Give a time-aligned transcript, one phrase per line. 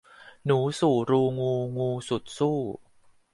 [0.45, 2.57] หนูสู่รูงูงู สุดสู้